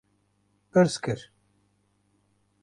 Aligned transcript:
Pirs 0.71 0.97
kir: 1.09 1.27